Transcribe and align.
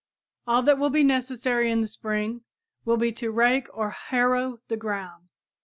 All 0.47 0.63
that 0.63 0.79
will 0.79 0.89
be 0.89 1.03
necessary 1.03 1.69
in 1.69 1.81
the 1.81 1.87
spring 1.87 2.41
will 2.85 2.97
be 2.97 3.11
to 3.11 3.29
rake 3.29 3.67
or 3.71 3.91
harrow 3.91 4.59
the 4.67 4.75
ground. 4.75 5.29